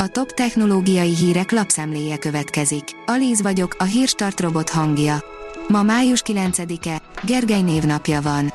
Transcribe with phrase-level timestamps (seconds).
[0.00, 2.84] A top technológiai hírek lapszemléje következik.
[3.06, 5.24] Alíz vagyok, a hírstart robot hangja.
[5.68, 8.52] Ma május 9-e, Gergely névnapja van.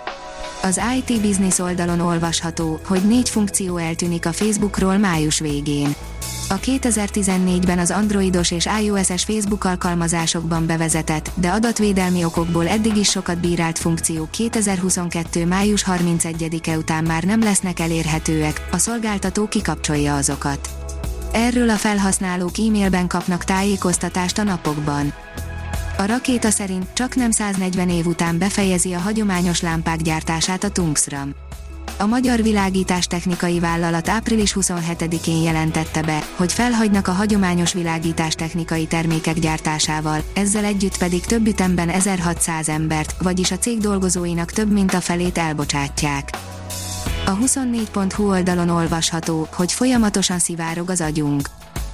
[0.62, 5.96] Az IT Business oldalon olvasható, hogy négy funkció eltűnik a Facebookról május végén.
[6.50, 13.40] A 2014-ben az androidos és iOS-es Facebook alkalmazásokban bevezetett, de adatvédelmi okokból eddig is sokat
[13.40, 15.46] bírált funkciók 2022.
[15.46, 20.83] május 31-e után már nem lesznek elérhetőek, a szolgáltató kikapcsolja azokat.
[21.34, 25.14] Erről a felhasználók e-mailben kapnak tájékoztatást a napokban.
[25.98, 31.30] A rakéta szerint csak nem 140 év után befejezi a hagyományos lámpák gyártását a Tungsram.
[31.98, 38.86] A Magyar Világítás Technikai Vállalat április 27-én jelentette be, hogy felhagynak a hagyományos világítás technikai
[38.86, 44.94] termékek gyártásával, ezzel együtt pedig több ütemben 1600 embert, vagyis a cég dolgozóinak több mint
[44.94, 46.30] a felét elbocsátják.
[47.26, 51.50] A 24.hu oldalon olvasható, hogy folyamatosan szivárog az agyunk.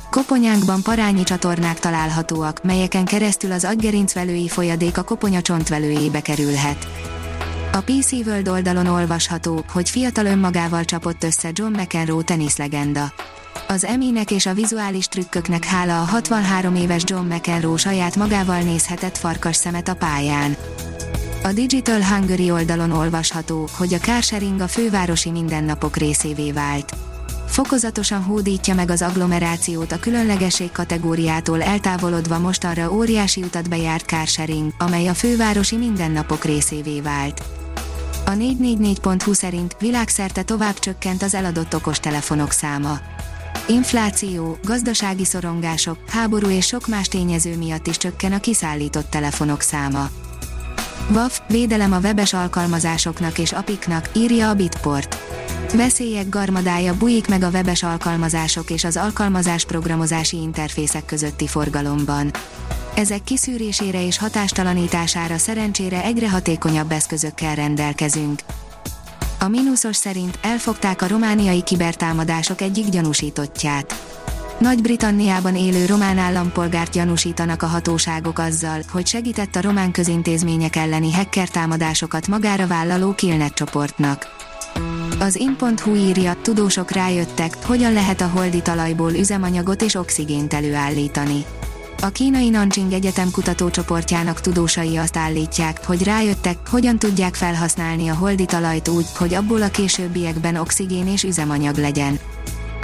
[0.09, 6.87] Koponyánkban parányi csatornák találhatóak, melyeken keresztül az agygerincvelői folyadék a koponya csontvelőjébe kerülhet.
[7.71, 13.13] A PC World oldalon olvasható, hogy fiatal önmagával csapott össze John McEnroe teniszlegenda.
[13.67, 19.17] Az eminek és a vizuális trükköknek hála a 63 éves John McEnroe saját magával nézhetett
[19.17, 20.55] farkas szemet a pályán.
[21.43, 26.93] A Digital Hungary oldalon olvasható, hogy a carsharing a fővárosi mindennapok részévé vált.
[27.47, 35.07] Fokozatosan hódítja meg az agglomerációt a különlegesség kategóriától eltávolodva mostanra óriási utat bejárt carsharing, amely
[35.07, 37.43] a fővárosi mindennapok részévé vált.
[38.25, 42.99] A 444.hu szerint világszerte tovább csökkent az eladott okostelefonok száma.
[43.67, 50.09] Infláció, gazdasági szorongások, háború és sok más tényező miatt is csökken a kiszállított telefonok száma.
[51.13, 55.17] WAF, védelem a webes alkalmazásoknak és apiknak, írja a Bitport.
[55.73, 62.31] Veszélyek garmadája bujik meg a webes alkalmazások és az alkalmazás programozási interfészek közötti forgalomban.
[62.95, 68.39] Ezek kiszűrésére és hatástalanítására szerencsére egyre hatékonyabb eszközökkel rendelkezünk.
[69.39, 73.95] A mínuszos szerint elfogták a romániai kibertámadások egyik gyanúsítottját.
[74.59, 81.49] Nagy-Britanniában élő román állampolgárt gyanúsítanak a hatóságok azzal, hogy segített a román közintézmények elleni hacker
[81.49, 84.27] támadásokat magára vállaló Killnet csoportnak.
[85.19, 91.45] Az in.hu írja, tudósok rájöttek, hogyan lehet a holdi talajból üzemanyagot és oxigént előállítani.
[92.01, 98.45] A kínai Nanjing Egyetem kutatócsoportjának tudósai azt állítják, hogy rájöttek, hogyan tudják felhasználni a holdi
[98.45, 102.19] talajt úgy, hogy abból a későbbiekben oxigén és üzemanyag legyen.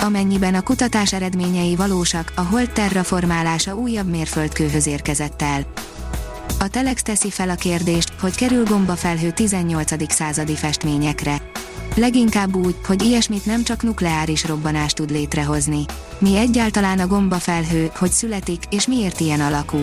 [0.05, 5.65] Amennyiben a kutatás eredményei valósak, a hold terraformálása újabb mérföldkőhöz érkezett el.
[6.59, 10.13] A Telex teszi fel a kérdést, hogy kerül gombafelhő 18.
[10.13, 11.41] századi festményekre.
[11.95, 15.85] Leginkább úgy, hogy ilyesmit nem csak nukleáris robbanás tud létrehozni.
[16.17, 19.79] Mi egyáltalán a gombafelhő, hogy születik, és miért ilyen alakú.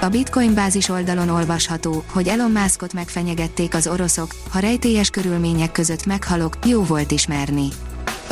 [0.00, 6.06] A Bitcoin bázis oldalon olvasható, hogy Elon Muskot megfenyegették az oroszok, ha rejtélyes körülmények között
[6.06, 7.68] meghalok, jó volt ismerni.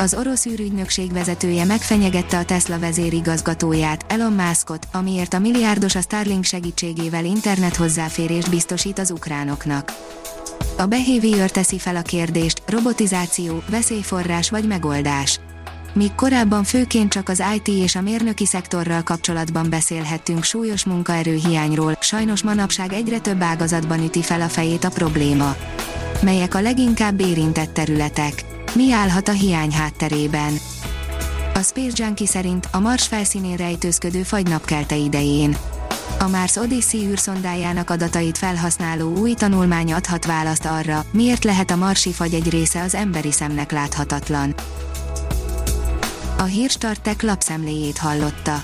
[0.01, 6.43] Az orosz űrügynökség vezetője megfenyegette a Tesla vezérigazgatóját, Elon Muskot, amiért a milliárdos a Starlink
[6.43, 9.93] segítségével internet hozzáférést biztosít az ukránoknak.
[10.77, 15.39] A Behavior teszi fel a kérdést, robotizáció, veszélyforrás vagy megoldás.
[15.93, 22.43] Míg korábban főként csak az IT és a mérnöki szektorral kapcsolatban beszélhettünk súlyos munkaerőhiányról, sajnos
[22.43, 25.55] manapság egyre több ágazatban üti fel a fejét a probléma.
[26.21, 28.50] Melyek a leginkább érintett területek?
[28.73, 30.53] Mi állhat a hiány hátterében?
[31.53, 35.57] A Space Junkie szerint a Mars felszínén rejtőzködő fagynapkelte idején.
[36.19, 42.11] A Mars Odyssey űrszondájának adatait felhasználó új tanulmány adhat választ arra, miért lehet a marsi
[42.11, 44.55] fagy egy része az emberi szemnek láthatatlan.
[46.37, 48.63] A Hírstartek lapszemléjét hallotta.